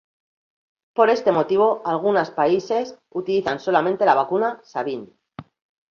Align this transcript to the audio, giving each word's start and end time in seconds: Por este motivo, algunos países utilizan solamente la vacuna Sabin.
Por 0.95 1.11
este 1.11 1.31
motivo, 1.31 1.83
algunos 1.85 2.31
países 2.31 2.97
utilizan 3.11 3.59
solamente 3.59 4.03
la 4.03 4.15
vacuna 4.15 4.59
Sabin. 4.63 5.15